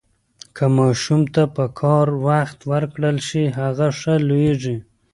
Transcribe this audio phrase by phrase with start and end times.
[0.55, 4.77] که ماشوم ته پکار وخت ورکړل شي، هغه ښه لوییږي.